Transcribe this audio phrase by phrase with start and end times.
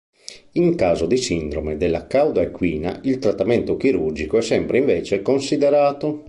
[0.53, 6.19] In caso di sindrome della cauda equina il trattamento chirurgico è sempre invece considerato.